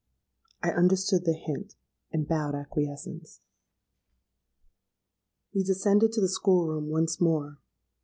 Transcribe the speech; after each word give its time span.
'—I 0.63 0.71
understood 0.71 1.25
the 1.25 1.33
hint, 1.33 1.75
and 2.11 2.27
bowed 2.27 2.55
acquiescence. 2.55 3.41
"We 5.53 5.61
descended 5.61 6.11
to 6.13 6.21
the 6.21 6.27
school 6.27 6.65
room 6.65 6.87
once 6.89 7.21
more. 7.21 7.59